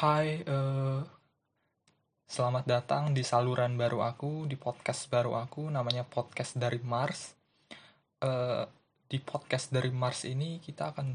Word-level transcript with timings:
Hai, 0.00 0.40
eh, 0.40 1.00
selamat 2.24 2.64
datang 2.64 3.12
di 3.12 3.20
saluran 3.20 3.76
baru 3.76 4.00
aku, 4.00 4.48
di 4.48 4.56
podcast 4.56 5.12
baru 5.12 5.36
aku, 5.36 5.68
namanya 5.68 6.08
Podcast 6.08 6.56
dari 6.56 6.80
Mars. 6.80 7.36
Eh, 8.24 8.64
di 9.12 9.20
podcast 9.20 9.68
dari 9.68 9.92
Mars 9.92 10.24
ini 10.24 10.56
kita 10.56 10.96
akan 10.96 11.08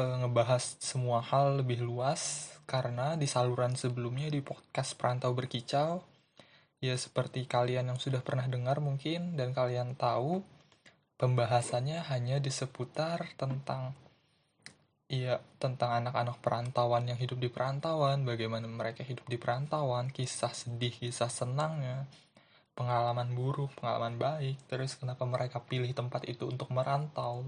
eh, 0.00 0.16
ngebahas 0.24 0.80
semua 0.80 1.20
hal 1.20 1.60
lebih 1.60 1.84
luas, 1.84 2.48
karena 2.64 3.12
di 3.20 3.28
saluran 3.28 3.76
sebelumnya 3.76 4.32
di 4.32 4.40
podcast 4.40 4.96
Perantau 4.96 5.36
Berkicau, 5.36 6.00
ya 6.80 6.96
seperti 6.96 7.44
kalian 7.44 7.92
yang 7.92 8.00
sudah 8.00 8.24
pernah 8.24 8.48
dengar 8.48 8.80
mungkin, 8.80 9.36
dan 9.36 9.52
kalian 9.52 10.00
tahu, 10.00 10.40
pembahasannya 11.20 12.08
hanya 12.08 12.40
di 12.40 12.48
seputar 12.48 13.36
tentang 13.36 13.92
Iya, 15.08 15.40
tentang 15.56 16.04
anak-anak 16.04 16.36
perantauan 16.44 17.08
yang 17.08 17.16
hidup 17.16 17.40
di 17.40 17.48
perantauan, 17.48 18.28
bagaimana 18.28 18.68
mereka 18.68 19.00
hidup 19.00 19.24
di 19.24 19.40
perantauan, 19.40 20.12
kisah 20.12 20.52
sedih, 20.52 20.92
kisah 20.92 21.32
senangnya, 21.32 22.04
pengalaman 22.76 23.32
buruk, 23.32 23.72
pengalaman 23.80 24.20
baik, 24.20 24.60
terus 24.68 25.00
kenapa 25.00 25.24
mereka 25.24 25.64
pilih 25.64 25.88
tempat 25.96 26.28
itu 26.28 26.44
untuk 26.44 26.68
merantau. 26.76 27.40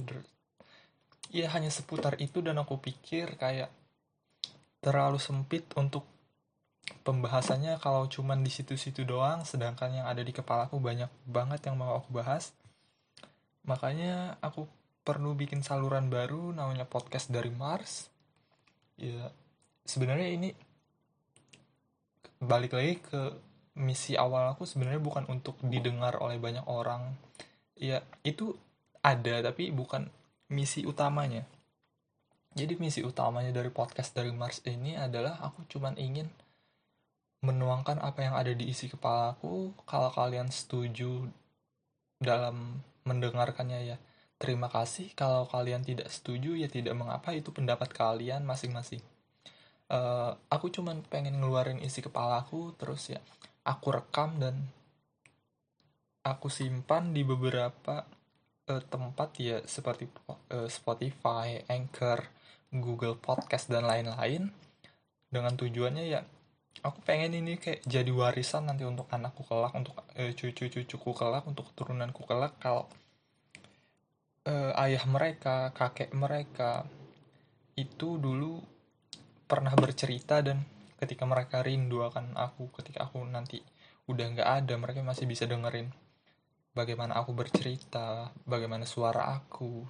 Iya, 1.29 1.53
hanya 1.53 1.69
seputar 1.69 2.17
itu 2.17 2.41
dan 2.41 2.57
aku 2.57 2.81
pikir 2.81 3.37
kayak 3.37 3.69
terlalu 4.81 5.21
sempit 5.21 5.69
untuk 5.77 6.09
pembahasannya 7.05 7.77
kalau 7.77 8.09
cuman 8.09 8.41
di 8.41 8.49
situ-situ 8.49 9.05
doang, 9.05 9.45
sedangkan 9.45 10.01
yang 10.01 10.07
ada 10.09 10.25
di 10.25 10.33
kepalaku 10.33 10.81
banyak 10.81 11.13
banget 11.29 11.61
yang 11.69 11.77
mau 11.77 11.93
aku 11.93 12.09
bahas. 12.09 12.57
Makanya 13.69 14.41
aku 14.41 14.65
perlu 15.01 15.33
bikin 15.33 15.65
saluran 15.65 16.13
baru 16.13 16.53
namanya 16.53 16.85
podcast 16.85 17.33
dari 17.33 17.49
Mars. 17.49 18.13
Ya 19.01 19.33
sebenarnya 19.89 20.29
ini 20.29 20.49
balik 22.41 22.77
lagi 22.77 23.01
ke 23.01 23.21
misi 23.81 24.17
awal 24.17 24.53
aku 24.53 24.69
sebenarnya 24.69 25.01
bukan 25.01 25.25
untuk 25.29 25.57
didengar 25.65 26.21
oleh 26.21 26.37
banyak 26.37 26.65
orang. 26.69 27.17
Ya 27.81 28.05
itu 28.25 28.57
ada 29.01 29.41
tapi 29.41 29.73
bukan 29.73 30.13
misi 30.53 30.85
utamanya. 30.85 31.49
Jadi 32.53 32.77
misi 32.77 33.01
utamanya 33.01 33.55
dari 33.55 33.71
podcast 33.71 34.13
dari 34.13 34.35
Mars 34.35 34.61
ini 34.67 34.99
adalah 34.99 35.39
aku 35.41 35.65
cuman 35.71 35.97
ingin 35.97 36.29
menuangkan 37.41 38.05
apa 38.05 38.21
yang 38.21 38.35
ada 38.37 38.53
di 38.53 38.69
isi 38.69 38.91
kepala 38.91 39.33
aku. 39.33 39.73
Kalau 39.89 40.13
kalian 40.13 40.53
setuju 40.53 41.25
dalam 42.21 42.85
mendengarkannya 43.09 43.81
ya 43.95 43.97
Terima 44.41 44.73
kasih. 44.73 45.13
Kalau 45.13 45.45
kalian 45.45 45.85
tidak 45.85 46.09
setuju, 46.09 46.57
ya 46.57 46.65
tidak 46.65 46.97
mengapa. 46.97 47.37
Itu 47.37 47.53
pendapat 47.53 47.93
kalian 47.93 48.49
masing-masing. 48.49 49.05
Uh, 49.93 50.33
aku 50.49 50.73
cuman 50.73 51.05
pengen 51.05 51.37
ngeluarin 51.37 51.77
isi 51.85 52.01
kepalaku, 52.01 52.73
terus 52.81 53.13
ya 53.13 53.21
aku 53.69 53.93
rekam 53.93 54.41
dan 54.41 54.73
aku 56.25 56.49
simpan 56.49 57.13
di 57.13 57.21
beberapa 57.21 58.09
uh, 58.71 58.83
tempat 58.89 59.29
ya 59.37 59.61
seperti 59.69 60.09
uh, 60.09 60.65
Spotify, 60.73 61.61
Anchor, 61.69 62.25
Google 62.73 63.21
Podcast 63.21 63.69
dan 63.69 63.85
lain-lain. 63.85 64.49
Dengan 65.29 65.53
tujuannya 65.53 66.05
ya 66.09 66.25
aku 66.81 67.05
pengen 67.05 67.37
ini 67.37 67.61
kayak 67.61 67.85
jadi 67.85 68.09
warisan 68.09 68.73
nanti 68.73 68.89
untuk 68.89 69.05
anakku 69.13 69.45
kelak, 69.45 69.77
untuk 69.77 70.01
uh, 70.01 70.33
cucu-cucuku 70.33 71.11
kelak, 71.13 71.45
untuk 71.45 71.69
keturunanku 71.75 72.25
kelak 72.25 72.57
kalau 72.57 72.89
uh, 74.47 74.73
ayah 74.87 75.05
mereka, 75.11 75.75
kakek 75.75 76.15
mereka 76.15 76.87
itu 77.77 78.21
dulu 78.21 78.61
pernah 79.45 79.75
bercerita 79.75 80.45
dan 80.45 80.63
ketika 81.01 81.25
mereka 81.27 81.65
rindu 81.65 82.05
akan 82.05 82.37
aku, 82.37 82.71
ketika 82.81 83.09
aku 83.09 83.25
nanti 83.25 83.59
udah 84.07 84.27
nggak 84.37 84.51
ada, 84.65 84.75
mereka 84.77 85.01
masih 85.03 85.27
bisa 85.27 85.49
dengerin 85.49 85.91
bagaimana 86.71 87.19
aku 87.19 87.35
bercerita, 87.35 88.31
bagaimana 88.47 88.87
suara 88.87 89.35
aku, 89.35 89.87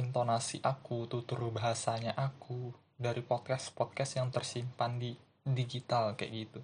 intonasi 0.00 0.64
aku, 0.64 1.04
tutur 1.10 1.44
bahasanya 1.52 2.16
aku 2.16 2.72
dari 2.96 3.20
podcast-podcast 3.20 4.20
yang 4.20 4.28
tersimpan 4.32 4.96
di 4.96 5.12
digital 5.44 6.16
kayak 6.16 6.32
gitu. 6.32 6.60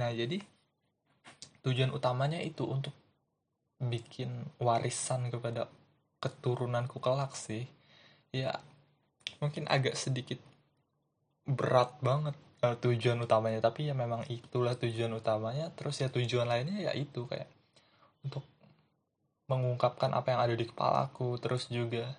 Nah, 0.00 0.12
jadi 0.12 0.40
tujuan 1.64 1.92
utamanya 1.92 2.40
itu 2.40 2.64
untuk 2.64 2.94
bikin 3.78 4.48
warisan 4.58 5.30
kepada 5.30 5.70
keturunanku 6.18 6.98
kelak 6.98 7.34
sih 7.38 7.70
ya 8.34 8.58
mungkin 9.38 9.70
agak 9.70 9.94
sedikit 9.94 10.42
berat 11.48 11.96
banget 12.04 12.36
uh, 12.62 12.76
tujuan 12.78 13.18
utamanya. 13.22 13.64
Tapi 13.64 13.88
ya 13.90 13.94
memang 13.94 14.26
itulah 14.28 14.76
tujuan 14.76 15.10
utamanya. 15.16 15.72
Terus 15.74 16.02
ya 16.02 16.08
tujuan 16.12 16.46
lainnya 16.46 16.90
ya 16.90 16.92
itu 16.94 17.24
kayak 17.24 17.48
untuk 18.26 18.44
mengungkapkan 19.48 20.12
apa 20.12 20.34
yang 20.34 20.40
ada 20.44 20.54
di 20.54 20.68
kepalaku. 20.68 21.40
Terus 21.40 21.72
juga 21.72 22.18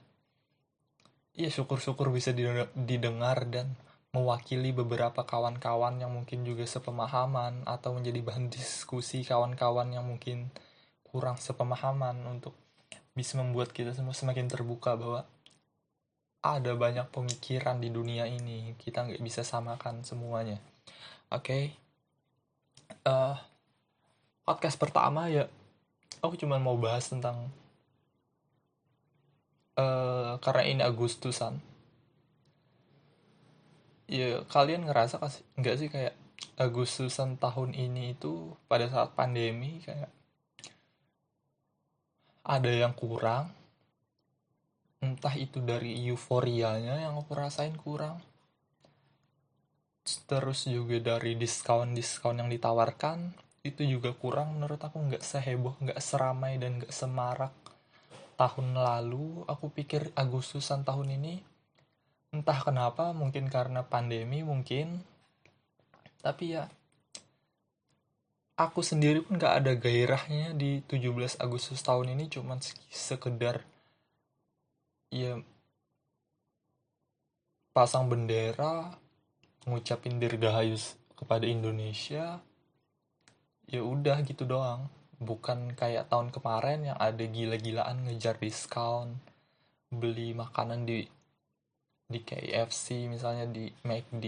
ya 1.38 1.48
syukur-syukur 1.48 2.12
bisa 2.12 2.34
didengar 2.76 3.48
dan 3.48 3.78
mewakili 4.10 4.74
beberapa 4.74 5.22
kawan-kawan 5.22 6.02
yang 6.02 6.10
mungkin 6.10 6.42
juga 6.42 6.66
sepemahaman 6.66 7.62
atau 7.70 7.94
menjadi 7.94 8.26
bahan 8.26 8.50
diskusi 8.50 9.22
kawan-kawan 9.22 9.94
yang 9.94 10.02
mungkin 10.02 10.50
kurang 11.06 11.38
sepemahaman 11.38 12.18
untuk 12.26 12.58
bisa 13.18 13.38
membuat 13.38 13.74
kita 13.76 13.92
semua 13.94 14.16
semakin 14.16 14.48
terbuka 14.48 14.96
bahwa 14.96 15.26
ada 16.40 16.72
banyak 16.76 17.08
pemikiran 17.12 17.84
di 17.84 17.92
dunia 17.92 18.30
ini. 18.30 18.74
Kita 18.80 19.04
nggak 19.06 19.22
bisa 19.24 19.44
samakan 19.44 20.04
semuanya. 20.08 20.58
Oke? 21.30 21.44
Okay? 21.44 21.64
uh, 23.06 23.36
eh, 23.36 23.36
podcast 24.44 24.78
pertama 24.82 25.30
ya 25.30 25.46
aku 26.20 26.36
cuma 26.36 26.58
mau 26.58 26.76
bahas 26.76 27.06
tentang 27.08 27.48
uh, 29.78 30.36
karena 30.42 30.64
ini 30.68 30.82
Agustusan. 30.84 31.62
Ya 34.10 34.42
kalian 34.50 34.90
ngerasa 34.90 35.22
nggak 35.60 35.76
sih 35.78 35.90
kayak 35.92 36.18
Agustusan 36.60 37.38
tahun 37.38 37.78
ini 37.78 38.18
itu 38.18 38.58
pada 38.68 38.90
saat 38.90 39.14
pandemi 39.14 39.80
kayak 39.86 40.10
ada 42.50 42.74
yang 42.74 42.98
kurang. 42.98 43.54
Entah 45.06 45.38
itu 45.38 45.62
dari 45.62 46.02
euforianya 46.10 47.06
yang 47.06 47.22
aku 47.22 47.38
rasain 47.38 47.78
kurang. 47.78 48.18
Terus 50.26 50.66
juga 50.66 50.98
dari 50.98 51.38
diskon-diskon 51.38 52.42
yang 52.42 52.50
ditawarkan 52.50 53.38
itu 53.62 53.86
juga 53.86 54.18
kurang 54.18 54.58
menurut 54.58 54.82
aku. 54.82 54.98
Nggak 54.98 55.22
seheboh 55.22 55.78
nggak 55.78 56.02
seramai 56.02 56.58
dan 56.58 56.82
nggak 56.82 56.90
semarak. 56.90 57.54
Tahun 58.34 58.68
lalu 58.74 59.46
aku 59.46 59.70
pikir 59.70 60.10
Agustusan 60.18 60.82
tahun 60.82 61.22
ini 61.22 61.46
entah 62.34 62.62
kenapa 62.66 63.14
mungkin 63.14 63.46
karena 63.46 63.86
pandemi 63.86 64.42
mungkin. 64.42 65.06
Tapi 66.20 66.58
ya 66.58 66.66
aku 68.60 68.84
sendiri 68.84 69.24
pun 69.24 69.40
gak 69.40 69.64
ada 69.64 69.72
gairahnya 69.80 70.52
di 70.52 70.84
17 70.84 71.40
Agustus 71.40 71.80
tahun 71.80 72.12
ini 72.20 72.28
cuman 72.28 72.60
sekedar 72.92 73.64
ya 75.16 75.40
pasang 77.72 78.12
bendera 78.12 78.92
ngucapin 79.64 80.20
dirgahayu 80.20 80.76
kepada 81.16 81.48
Indonesia 81.48 82.44
ya 83.72 83.82
udah 83.82 84.20
gitu 84.28 84.44
doang. 84.44 84.92
Bukan 85.20 85.76
kayak 85.76 86.08
tahun 86.12 86.32
kemarin 86.32 86.92
yang 86.92 86.98
ada 87.00 87.24
gila-gilaan 87.24 88.08
ngejar 88.08 88.40
diskon 88.40 89.20
beli 89.92 90.32
makanan 90.36 90.88
di 90.88 91.04
di 92.10 92.20
KFC 92.24 93.08
misalnya 93.12 93.46
di 93.46 93.68
McD 93.84 94.26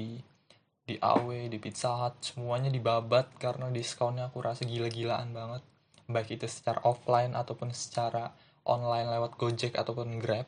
di 0.92 0.96
AW, 1.00 1.48
di 1.48 1.56
Pizza 1.56 1.96
Hut, 1.96 2.20
semuanya 2.20 2.68
dibabat 2.68 3.40
karena 3.40 3.72
diskonnya 3.72 4.28
aku 4.28 4.44
rasa 4.44 4.68
gila-gilaan 4.68 5.32
banget. 5.32 5.64
Baik 6.12 6.36
itu 6.36 6.52
secara 6.52 6.84
offline 6.84 7.32
ataupun 7.32 7.72
secara 7.72 8.36
online 8.68 9.08
lewat 9.08 9.40
Gojek 9.40 9.80
ataupun 9.80 10.20
Grab. 10.20 10.44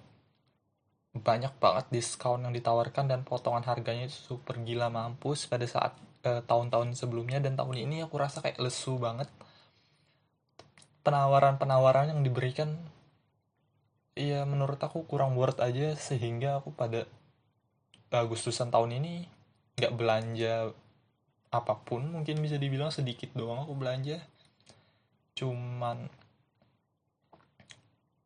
Banyak 1.15 1.55
banget 1.63 1.85
diskon 1.95 2.43
yang 2.43 2.51
ditawarkan 2.51 3.07
dan 3.07 3.23
potongan 3.23 3.63
harganya 3.63 4.11
itu 4.11 4.35
super 4.35 4.59
gila 4.59 4.91
mampus 4.91 5.47
pada 5.47 5.63
saat 5.63 5.95
eh, 6.27 6.43
tahun-tahun 6.43 6.99
sebelumnya 6.99 7.39
dan 7.39 7.55
tahun 7.55 7.79
ini 7.87 8.03
aku 8.03 8.19
rasa 8.19 8.43
kayak 8.43 8.59
lesu 8.59 8.99
banget. 8.99 9.31
Penawaran-penawaran 11.07 12.11
yang 12.11 12.21
diberikan 12.25 12.75
ya 14.19 14.43
menurut 14.43 14.81
aku 14.83 15.07
kurang 15.07 15.39
worth 15.39 15.63
aja 15.63 15.95
sehingga 15.95 16.59
aku 16.59 16.75
pada 16.75 17.07
Agustusan 18.13 18.69
tahun 18.69 19.01
ini 19.01 19.25
nggak 19.77 19.93
belanja 19.97 20.69
apa 21.53 21.73
pun 21.85 22.09
mungkin 22.09 22.41
bisa 22.41 22.57
dibilang 22.57 22.89
sedikit 22.89 23.29
doang 23.37 23.65
aku 23.65 23.73
belanja. 23.77 24.17
Cuman 25.37 26.09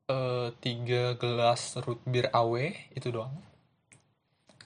uh, 0.07 0.49
tiga 0.63 1.15
gelas 1.19 1.75
root 1.83 1.99
beer 2.07 2.31
awe 2.31 2.65
itu 2.95 3.11
doang. 3.11 3.35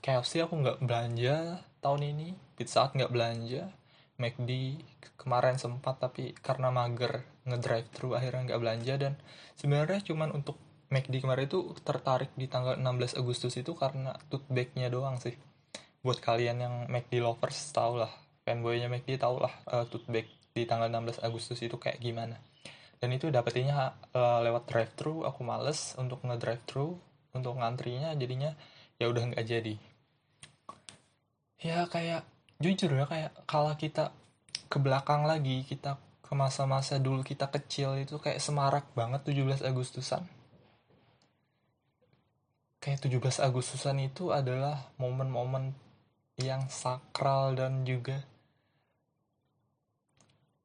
KFC 0.01 0.45
aku 0.45 0.61
nggak 0.61 0.81
belanja 0.81 1.61
tahun 1.81 2.01
ini 2.13 2.27
Pizza 2.57 2.85
Hut 2.85 2.97
nggak 2.97 3.13
belanja 3.13 3.69
McD 4.17 4.81
kemarin 5.17 5.57
sempat 5.57 6.01
tapi 6.01 6.33
karena 6.41 6.73
mager 6.73 7.25
ngedrive 7.45 7.89
thru 7.93 8.13
akhirnya 8.13 8.53
nggak 8.53 8.61
belanja. 8.61 8.93
Dan 8.97 9.13
sebenarnya 9.57 10.01
cuman 10.05 10.33
untuk 10.33 10.57
McD 10.93 11.25
kemarin 11.25 11.49
itu 11.49 11.73
tertarik 11.81 12.29
di 12.37 12.45
tanggal 12.45 12.77
16 12.77 13.17
Agustus 13.17 13.57
itu 13.57 13.73
karena 13.73 14.13
tote 14.29 14.45
bag-nya 14.53 14.91
doang 14.91 15.17
sih 15.17 15.33
buat 16.01 16.17
kalian 16.17 16.57
yang 16.57 16.75
McD 16.89 17.21
lovers 17.21 17.69
tau 17.69 17.97
lah 17.97 18.09
fanboynya 18.41 18.89
McD 18.89 19.21
tau 19.21 19.37
lah 19.37 19.53
uh, 19.69 19.85
tote 19.85 20.09
bag 20.09 20.25
di 20.51 20.67
tanggal 20.67 20.91
16 20.91 21.23
Agustus 21.23 21.61
itu 21.63 21.77
kayak 21.79 22.01
gimana. 22.01 22.35
Dan 23.01 23.15
itu 23.15 23.33
dapetinnya 23.33 23.97
uh, 24.13 24.39
lewat 24.45 24.69
drive 24.69 24.93
thru 24.93 25.25
aku 25.25 25.41
males 25.41 25.97
untuk 25.97 26.21
ngedrive 26.21 26.61
thru 26.67 26.99
untuk 27.33 27.57
ngantrinya 27.57 28.13
jadinya 28.13 28.53
ya 28.99 29.09
udah 29.09 29.23
nggak 29.31 29.45
jadi. 29.47 29.75
Ya 31.61 31.85
kayak 31.87 32.25
jujur 32.61 32.93
ya 32.93 33.05
kayak 33.09 33.31
kalau 33.49 33.73
kita 33.73 34.13
ke 34.69 34.77
belakang 34.77 35.25
lagi 35.25 35.65
kita 35.65 35.97
ke 36.21 36.33
masa-masa 36.37 37.01
dulu 37.01 37.25
kita 37.25 37.49
kecil 37.49 37.97
itu 37.97 38.21
kayak 38.21 38.37
semarak 38.37 38.85
banget 38.93 39.25
17 39.25 39.65
Agustusan. 39.65 40.23
Kayak 42.81 43.05
17 43.05 43.41
Agustusan 43.45 43.97
itu 44.01 44.33
adalah 44.33 44.89
momen-momen 44.97 45.73
yang 46.41 46.65
sakral 46.67 47.53
dan 47.53 47.85
juga 47.85 48.17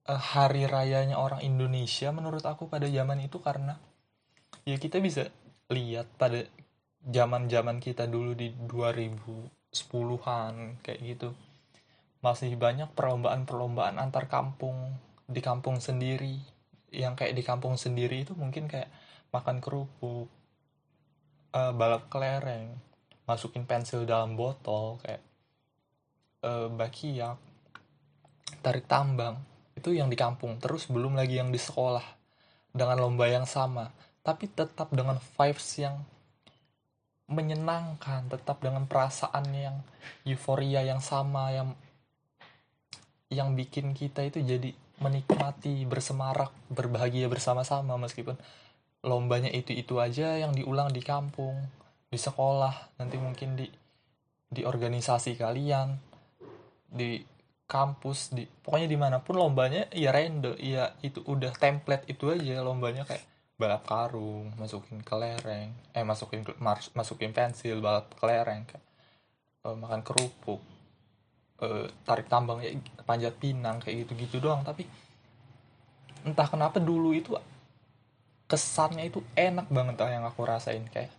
uh, 0.09 0.19
hari 0.19 0.65
rayanya 0.67 1.21
orang 1.21 1.45
Indonesia 1.45 2.11
menurut 2.11 2.43
aku 2.43 2.67
pada 2.67 2.89
zaman 2.89 3.21
itu 3.23 3.39
karena 3.39 3.79
ya 4.65 4.81
kita 4.81 4.99
bisa 4.99 5.29
lihat 5.71 6.09
pada 6.17 6.43
zaman-zaman 7.07 7.79
kita 7.79 8.11
dulu 8.11 8.35
di 8.35 8.51
2010-an 8.67 10.83
kayak 10.83 11.01
gitu 11.05 11.31
masih 12.25 12.57
banyak 12.59 12.91
perlombaan-perlombaan 12.97 14.03
antar 14.03 14.27
kampung 14.27 14.99
di 15.31 15.39
kampung 15.39 15.79
sendiri. 15.79 16.43
Yang 16.91 17.23
kayak 17.23 17.39
di 17.39 17.47
kampung 17.47 17.79
sendiri 17.79 18.27
itu 18.27 18.35
mungkin 18.35 18.67
kayak 18.67 18.91
makan 19.31 19.63
kerupuk 19.63 20.27
uh, 21.55 21.71
balap 21.77 22.11
kelereng 22.11 22.75
masukin 23.27 23.67
pensil 23.67 24.07
dalam 24.07 24.39
botol 24.39 25.03
kayak 25.03 25.19
uh, 26.45 26.69
bakiak 26.73 27.39
tarik 28.61 28.91
tambang 28.91 29.39
itu 29.79 29.93
yang 29.93 30.11
di 30.11 30.17
kampung. 30.19 30.59
Terus 30.59 30.89
belum 30.89 31.15
lagi 31.15 31.39
yang 31.39 31.55
di 31.55 31.61
sekolah 31.61 32.03
dengan 32.73 32.99
lomba 32.99 33.29
yang 33.29 33.47
sama. 33.47 33.93
Tapi 34.25 34.51
tetap 34.51 34.91
dengan 34.91 35.21
vibes 35.21 35.69
yang 35.79 36.03
menyenangkan 37.27 38.31
tetap 38.31 38.63
dengan 38.63 38.87
perasaan 38.87 39.51
yang 39.51 39.83
euforia 40.23 40.87
yang 40.87 41.03
sama 41.03 41.51
yang 41.51 41.75
yang 43.27 43.59
bikin 43.59 43.91
kita 43.99 44.23
itu 44.23 44.39
jadi 44.47 44.71
menikmati 45.03 45.83
bersemarak 45.85 46.55
berbahagia 46.71 47.27
bersama-sama. 47.27 47.99
Meskipun 47.99 48.39
lombanya 49.07 49.51
itu 49.51 49.75
itu 49.75 49.99
aja 50.03 50.39
yang 50.39 50.51
diulang 50.55 50.91
di 50.91 51.03
kampung 51.03 51.55
di 52.07 52.19
sekolah 52.19 52.99
nanti 53.03 53.19
mungkin 53.19 53.59
di 53.59 53.67
di 54.47 54.63
organisasi 54.63 55.35
kalian 55.35 56.16
di 56.91 57.23
kampus 57.67 58.31
di 58.31 58.47
pokoknya 58.47 58.87
di 58.87 58.99
mana 58.99 59.19
pun 59.19 59.43
lombanya 59.43 59.91
ya 59.91 60.15
random 60.15 60.55
ya 60.59 60.95
itu 61.03 61.19
udah 61.27 61.51
template 61.59 62.07
itu 62.07 62.31
aja 62.31 62.63
lombanya 62.63 63.03
kayak 63.03 63.27
balap 63.59 63.83
karung 63.89 64.55
masukin 64.55 65.03
kelereng 65.03 65.75
eh 65.91 66.05
masukin 66.07 66.47
masukin 66.95 67.35
pensil 67.35 67.83
balap 67.83 68.13
kelereng 68.21 68.63
kayak 68.71 68.87
uh, 69.67 69.75
makan 69.75 70.07
kerupuk 70.07 70.63
uh, 71.63 71.87
tarik 72.05 72.29
tambang 72.31 72.63
ya 72.63 72.73
panjat 73.03 73.35
pinang 73.37 73.81
kayak 73.81 74.07
gitu-gitu 74.07 74.39
doang. 74.43 74.63
Tapi 74.63 74.87
entah 76.27 76.49
kenapa 76.49 76.79
dulu 76.83 77.15
itu 77.15 77.35
kesannya 78.47 79.11
itu 79.11 79.23
enak 79.35 79.67
banget 79.71 79.97
lah 79.99 80.11
yang 80.11 80.25
aku 80.29 80.47
rasain. 80.47 80.85
Kayak 80.91 81.13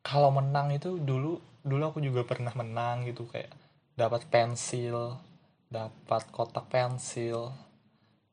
kalau 0.00 0.30
menang 0.30 0.72
itu 0.72 0.96
dulu 0.96 1.42
dulu 1.66 1.82
aku 1.82 1.98
juga 1.98 2.22
pernah 2.22 2.54
menang 2.54 3.04
gitu 3.10 3.26
kayak 3.26 3.50
dapat 3.96 4.28
pensil 4.28 5.16
dapat 5.66 6.22
kotak 6.30 6.68
pensil 6.70 7.50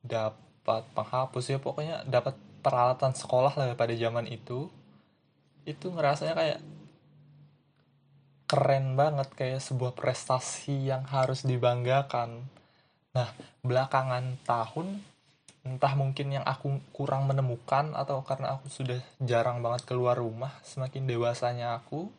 dapat 0.04 0.84
penghapus 0.92 1.44
ya 1.50 1.58
pokoknya 1.58 2.04
dapat 2.06 2.36
peralatan 2.60 3.16
sekolah 3.16 3.56
lah 3.56 3.74
pada 3.74 3.96
zaman 3.96 4.28
itu 4.28 4.70
itu 5.64 5.88
ngerasanya 5.88 6.36
kayak 6.36 6.60
keren 8.44 8.94
banget 8.94 9.28
kayak 9.32 9.60
sebuah 9.64 9.96
prestasi 9.96 10.92
yang 10.92 11.02
harus 11.08 11.42
dibanggakan. 11.42 12.44
Nah, 13.16 13.28
belakangan 13.64 14.38
tahun 14.44 15.00
entah 15.64 15.96
mungkin 15.96 16.38
yang 16.38 16.44
aku 16.44 16.76
kurang 16.92 17.24
menemukan 17.24 17.96
atau 17.96 18.20
karena 18.20 18.52
aku 18.54 18.68
sudah 18.68 19.00
jarang 19.16 19.64
banget 19.64 19.88
keluar 19.88 20.20
rumah, 20.20 20.52
semakin 20.60 21.08
dewasanya 21.08 21.80
aku 21.80 22.12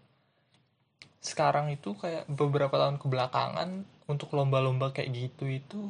sekarang 1.26 1.74
itu 1.74 1.98
kayak 1.98 2.30
beberapa 2.30 2.78
tahun 2.78 3.02
kebelakangan 3.02 3.82
untuk 4.06 4.38
lomba-lomba 4.38 4.94
kayak 4.94 5.10
gitu 5.10 5.50
itu 5.50 5.82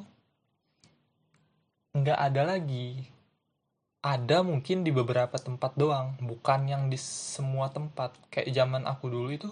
nggak 1.91 2.19
ada 2.31 2.55
lagi. 2.55 3.11
Ada 4.05 4.45
mungkin 4.45 4.85
di 4.85 4.93
beberapa 4.93 5.35
tempat 5.35 5.75
doang 5.75 6.15
bukan 6.21 6.69
yang 6.69 6.87
di 6.87 6.95
semua 6.95 7.67
tempat. 7.73 8.15
Kayak 8.31 8.53
zaman 8.53 8.87
aku 8.87 9.11
dulu 9.11 9.29
itu 9.33 9.49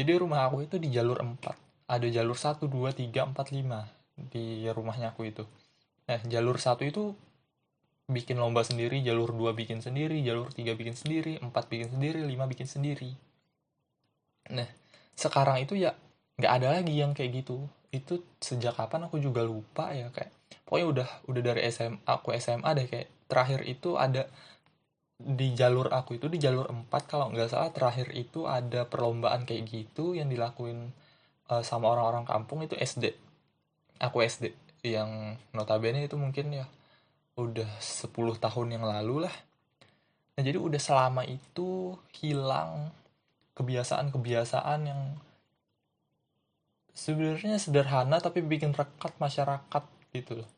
jadi 0.00 0.16
rumah 0.16 0.48
aku 0.48 0.64
itu 0.64 0.80
di 0.80 0.88
jalur 0.88 1.20
4 1.20 1.36
ada 1.90 2.06
jalur 2.08 2.32
1 2.32 2.56
2 2.64 2.72
3 2.72 3.36
4 3.36 3.36
5 3.36 4.32
di 4.32 4.64
rumahnya 4.72 5.12
aku 5.12 5.28
itu. 5.28 5.44
Nah 6.08 6.24
jalur 6.24 6.56
1 6.56 6.80
itu 6.88 7.12
bikin 8.08 8.40
lomba 8.40 8.64
sendiri 8.64 9.04
jalur 9.04 9.36
2 9.36 9.52
bikin 9.52 9.84
sendiri 9.84 10.16
jalur 10.24 10.48
3 10.48 10.72
bikin 10.72 10.96
sendiri 10.96 11.36
4 11.44 11.52
bikin 11.52 11.88
sendiri 11.92 12.24
5 12.24 12.32
bikin 12.48 12.64
sendiri. 12.64 13.12
Nah 14.48 14.79
sekarang 15.20 15.60
itu 15.60 15.76
ya 15.76 15.92
nggak 16.40 16.52
ada 16.56 16.68
lagi 16.80 16.94
yang 16.96 17.12
kayak 17.12 17.44
gitu. 17.44 17.68
Itu 17.92 18.24
sejak 18.40 18.80
kapan 18.80 19.06
aku 19.12 19.20
juga 19.20 19.44
lupa 19.44 19.92
ya 19.92 20.08
kayak 20.08 20.32
pokoknya 20.64 20.86
udah 20.88 21.08
udah 21.28 21.42
dari 21.44 21.60
SMA 21.68 22.00
aku 22.08 22.32
SMA 22.40 22.70
deh 22.78 22.86
kayak 22.88 23.08
terakhir 23.28 23.60
itu 23.68 24.00
ada 24.00 24.24
di 25.20 25.52
jalur 25.52 25.92
aku 25.92 26.16
itu 26.16 26.32
di 26.32 26.40
jalur 26.40 26.64
4 26.72 26.88
kalau 27.04 27.28
nggak 27.28 27.52
salah 27.52 27.68
terakhir 27.76 28.08
itu 28.16 28.48
ada 28.48 28.88
perlombaan 28.88 29.44
kayak 29.44 29.68
gitu 29.68 30.16
yang 30.16 30.32
dilakuin 30.32 30.96
uh, 31.52 31.60
sama 31.60 31.92
orang-orang 31.92 32.24
kampung 32.24 32.64
itu 32.64 32.72
SD 32.80 33.12
aku 34.00 34.24
SD 34.24 34.56
yang 34.80 35.36
notabene 35.52 36.08
itu 36.08 36.16
mungkin 36.16 36.56
ya 36.56 36.64
udah 37.36 37.68
10 37.78 38.10
tahun 38.40 38.68
yang 38.80 38.84
lalu 38.84 39.28
lah. 39.28 39.34
Nah 40.36 40.42
jadi 40.42 40.56
udah 40.56 40.80
selama 40.80 41.22
itu 41.28 41.94
hilang 42.16 42.88
kebiasaan-kebiasaan 43.60 44.80
yang 44.88 45.00
sebenarnya 46.96 47.60
sederhana 47.60 48.18
tapi 48.18 48.40
bikin 48.40 48.72
rekat 48.72 49.12
masyarakat 49.20 49.84
gitu 50.16 50.42
loh. 50.42 50.50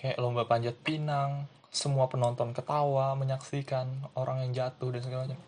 Kayak 0.00 0.16
lomba 0.16 0.48
panjat 0.48 0.80
pinang 0.80 1.44
semua 1.70 2.10
penonton 2.10 2.50
ketawa 2.50 3.14
menyaksikan 3.14 4.10
orang 4.18 4.42
yang 4.48 4.52
jatuh 4.66 4.90
dan 4.90 5.02
segala 5.04 5.22
macam. 5.28 5.40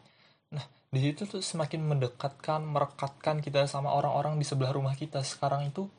Nah 0.54 0.64
di 0.92 1.00
situ 1.02 1.26
tuh 1.26 1.42
semakin 1.42 1.82
mendekatkan 1.82 2.62
merekatkan 2.62 3.42
kita 3.42 3.66
sama 3.66 3.90
orang-orang 3.90 4.38
di 4.38 4.47
sebelah 4.47 4.76
rumah 4.76 4.94
kita. 4.94 5.25
Sekarang 5.26 5.66
itu 5.66 5.90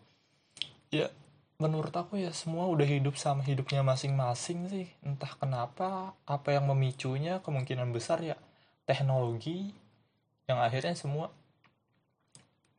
ya 0.93 1.11
menurut 1.59 1.91
aku 1.91 2.21
ya 2.21 2.31
semua 2.31 2.69
udah 2.71 2.87
hidup 2.87 3.19
sama 3.19 3.43
hidupnya 3.43 3.83
masing-masing 3.83 4.71
sih. 4.71 4.87
Entah 5.03 5.33
kenapa 5.35 6.15
apa 6.23 6.49
yang 6.55 6.71
memicunya 6.71 7.43
kemungkinan 7.43 7.91
besar 7.91 8.23
ya 8.23 8.39
teknologi 8.87 9.82
yang 10.47 10.59
akhirnya 10.59 10.95
semua 10.95 11.31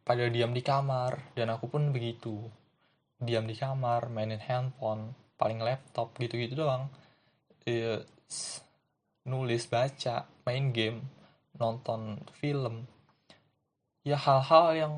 pada 0.05 0.29
diam 0.29 0.53
di 0.53 0.61
kamar 0.61 1.33
dan 1.33 1.49
aku 1.49 1.73
pun 1.73 1.91
begitu. 1.91 2.45
Diam 3.17 3.49
di 3.49 3.57
kamar 3.57 4.13
mainin 4.13 4.43
handphone 4.43 5.17
paling 5.41 5.65
laptop 5.65 6.13
gitu-gitu 6.21 6.61
doang. 6.61 6.93
Iya, 7.65 8.05
nulis 9.25 9.65
baca 9.73 10.29
main 10.45 10.77
game 10.77 11.01
nonton 11.57 12.21
film. 12.37 12.85
Ya 14.05 14.21
hal-hal 14.21 14.67
yang 14.77 14.95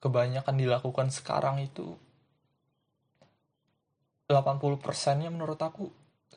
kebanyakan 0.00 0.56
dilakukan 0.56 1.12
sekarang 1.12 1.60
itu 1.60 2.00
80 4.26 4.80
persennya 4.80 5.28
menurut 5.28 5.60
aku 5.60 5.92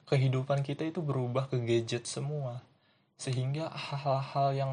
kehidupan 0.06 0.62
kita 0.62 0.84
itu 0.86 1.00
berubah 1.00 1.48
ke 1.48 1.58
gadget 1.64 2.06
semua. 2.06 2.60
Sehingga 3.16 3.72
hal-hal 3.72 4.50
yang 4.52 4.72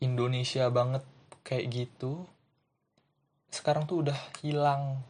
Indonesia 0.00 0.68
banget 0.68 1.02
kayak 1.46 1.66
gitu 1.72 2.26
sekarang 3.48 3.88
tuh 3.88 4.04
udah 4.04 4.18
hilang. 4.44 5.00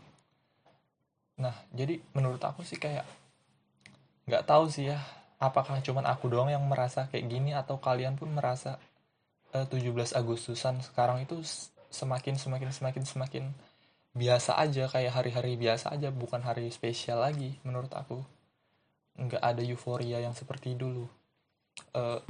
Nah 1.41 1.57
jadi 1.75 1.99
menurut 2.15 2.41
aku 2.41 2.63
sih 2.63 2.79
kayak 2.79 3.05
nggak 4.27 4.47
tahu 4.47 4.71
sih 4.71 4.91
ya 4.95 4.99
apakah 5.39 5.79
cuman 5.83 6.07
aku 6.09 6.27
doang 6.31 6.51
yang 6.51 6.65
merasa 6.65 7.07
kayak 7.11 7.27
gini 7.29 7.53
atau 7.53 7.79
kalian 7.79 8.17
pun 8.17 8.31
merasa 8.33 8.81
eh, 9.55 9.67
17 9.67 10.17
Agustusan 10.17 10.81
sekarang 10.83 11.23
itu 11.23 11.43
semakin 11.93 12.35
semakin 12.41 12.71
semakin 12.73 13.05
semakin 13.05 13.45
biasa 14.17 14.57
aja 14.57 14.89
kayak 14.89 15.13
hari-hari 15.13 15.61
biasa 15.61 15.93
aja 15.93 16.09
bukan 16.09 16.41
hari 16.41 16.73
spesial 16.73 17.21
lagi 17.21 17.61
menurut 17.67 17.93
aku. 17.93 18.25
Nggak 19.17 19.43
ada 19.45 19.63
euforia 19.65 20.21
yang 20.21 20.33
seperti 20.33 20.77
dulu. 20.77 21.05
Uh, 21.93 22.21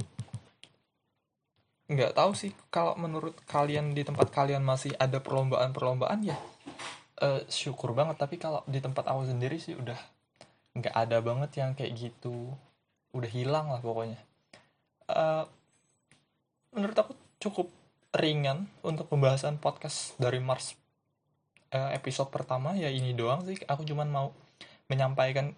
nggak 1.87 2.19
tahu 2.19 2.35
sih 2.35 2.51
kalau 2.67 2.99
menurut 2.99 3.39
kalian 3.47 3.95
di 3.95 4.03
tempat 4.03 4.27
kalian 4.27 4.59
masih 4.59 4.91
ada 4.99 5.23
perlombaan-perlombaan 5.23 6.19
ya 6.19 6.35
uh, 7.21 7.41
syukur 7.49 7.93
banget. 7.95 8.17
Tapi 8.19 8.35
kalau 8.37 8.61
di 8.69 8.79
tempat 8.81 9.07
aku 9.09 9.25
sendiri 9.25 9.57
sih 9.57 9.73
udah 9.73 9.97
nggak 10.77 10.93
ada 10.93 11.17
banget 11.23 11.51
yang 11.57 11.71
kayak 11.73 11.95
gitu. 11.97 12.53
Udah 13.13 13.29
hilang 13.29 13.73
lah 13.73 13.81
pokoknya. 13.81 14.19
Uh, 15.07 15.47
menurut 16.75 16.97
aku 16.97 17.13
cukup 17.39 17.71
ringan 18.13 18.67
untuk 18.83 19.09
pembahasan 19.09 19.57
podcast 19.57 20.17
dari 20.19 20.43
Mars. 20.43 20.75
Uh, 21.67 21.91
episode 21.91 22.31
pertama 22.31 22.75
ya 22.75 22.91
ini 22.91 23.15
doang 23.15 23.43
sih. 23.47 23.57
Aku 23.67 23.83
cuman 23.87 24.07
mau 24.11 24.27
menyampaikan 24.87 25.51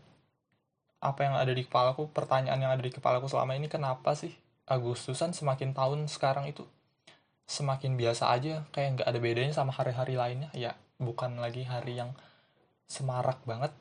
apa 1.00 1.24
yang 1.24 1.36
ada 1.40 1.54
di 1.56 1.64
kepalaku 1.64 2.12
pertanyaan 2.12 2.60
yang 2.60 2.72
ada 2.76 2.84
di 2.84 2.92
kepalaku 2.92 3.32
selama 3.32 3.56
ini 3.56 3.72
kenapa 3.72 4.20
sih 4.20 4.36
Agustusan 4.70 5.34
semakin 5.34 5.74
tahun 5.74 6.06
sekarang 6.06 6.46
itu 6.46 6.64
semakin 7.50 7.98
biasa 7.98 8.30
aja 8.30 8.70
kayak 8.70 9.02
nggak 9.02 9.08
ada 9.10 9.20
bedanya 9.20 9.54
sama 9.58 9.74
hari-hari 9.74 10.14
lainnya. 10.14 10.54
Ya 10.54 10.78
bukan 11.02 11.42
lagi 11.42 11.66
hari 11.66 11.98
yang 11.98 12.14
semarak 12.86 13.42
banget. 13.50 13.74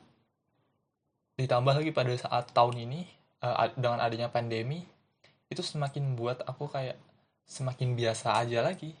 Ditambah 1.37 1.77
lagi 1.77 1.93
pada 1.93 2.11
saat 2.17 2.49
tahun 2.51 2.89
ini 2.89 3.05
uh, 3.45 3.69
dengan 3.77 4.01
adanya 4.01 4.33
pandemi 4.33 4.83
itu 5.49 5.61
semakin 5.61 6.17
buat 6.17 6.41
aku 6.43 6.65
kayak 6.73 6.97
semakin 7.45 7.93
biasa 7.93 8.41
aja 8.41 8.65
lagi. 8.65 8.97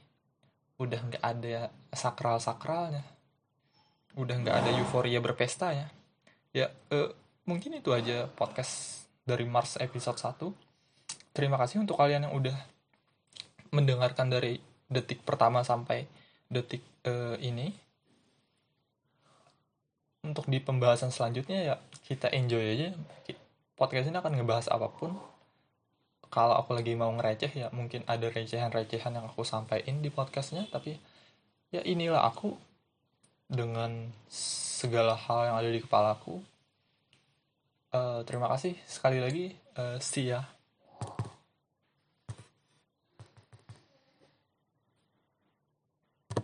Udah 0.77 1.01
nggak 1.01 1.23
ada 1.25 1.73
sakral 1.89 2.37
sakralnya 2.37 3.01
udah 4.17 4.35
nggak 4.41 4.55
ada 4.65 4.71
euforia 4.73 5.21
berpesta 5.21 5.71
ya 5.71 5.87
ya 6.49 6.67
uh, 6.91 7.13
mungkin 7.45 7.77
itu 7.77 7.93
aja 7.93 8.25
podcast 8.25 9.05
dari 9.21 9.45
Mars 9.45 9.77
episode 9.77 10.17
1 10.17 10.68
terima 11.39 11.55
kasih 11.55 11.79
untuk 11.79 11.95
kalian 11.95 12.27
yang 12.27 12.35
udah 12.35 12.57
mendengarkan 13.71 14.27
dari 14.27 14.59
detik 14.91 15.23
pertama 15.23 15.63
sampai 15.63 16.03
detik 16.51 16.83
uh, 17.07 17.39
ini 17.39 17.71
untuk 20.27 20.51
di 20.51 20.59
pembahasan 20.59 21.15
selanjutnya 21.15 21.63
ya 21.63 21.75
kita 22.03 22.27
enjoy 22.35 22.59
aja 22.59 22.91
podcast 23.79 24.11
ini 24.11 24.19
akan 24.19 24.35
ngebahas 24.35 24.67
apa 24.67 24.91
pun 24.91 25.15
kalau 26.27 26.59
aku 26.59 26.75
lagi 26.75 26.91
mau 26.99 27.07
ngereceh 27.15 27.55
ya 27.55 27.71
mungkin 27.71 28.03
ada 28.03 28.27
recehan-recehan 28.27 29.15
yang 29.15 29.31
aku 29.31 29.47
sampaikan 29.47 30.03
di 30.03 30.11
podcastnya 30.11 30.67
tapi 30.67 30.99
ya 31.71 31.79
inilah 31.87 32.27
aku 32.27 32.59
dengan 33.47 34.11
segala 34.29 35.17
hal 35.17 35.49
yang 35.49 35.57
ada 35.57 35.69
di 35.73 35.81
kepalaku. 35.81 36.37
Uh, 37.89 38.21
terima 38.29 38.45
kasih 38.53 38.77
sekali 38.85 39.17
lagi. 39.17 39.57
Uh, 39.73 39.97
see 39.97 40.29
ya. 40.29 40.45